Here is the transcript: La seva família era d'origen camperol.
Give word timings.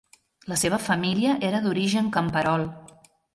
La 0.53 0.55
seva 0.61 0.79
família 0.85 1.35
era 1.51 1.59
d'origen 1.67 2.09
camperol. 2.17 2.67